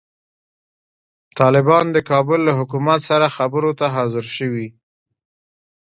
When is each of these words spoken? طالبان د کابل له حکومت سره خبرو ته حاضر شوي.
طالبان 1.39 1.85
د 1.91 1.97
کابل 2.09 2.39
له 2.47 2.53
حکومت 2.59 2.99
سره 3.09 3.33
خبرو 3.37 3.71
ته 3.79 3.85
حاضر 3.95 4.25
شوي. 4.37 4.67